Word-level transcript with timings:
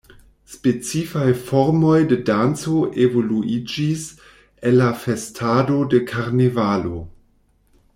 Specifaj 0.51 1.27
formoj 1.49 1.99
de 2.13 2.17
danco 2.31 2.73
evoluiĝis 3.05 4.09
el 4.71 4.81
la 4.83 4.89
festado 5.07 5.79
de 5.95 6.05
karnavalo. 6.15 7.05